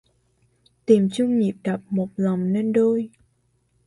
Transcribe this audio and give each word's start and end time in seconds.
Tìm 0.85 1.09
chung 1.13 1.39
nhịp 1.39 1.53
đập 1.63 1.81
một 1.89 2.09
lòng 2.15 2.53
nên 2.53 2.73
đôi. 2.73 3.09